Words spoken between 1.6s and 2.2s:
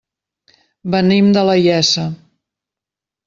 Iessa.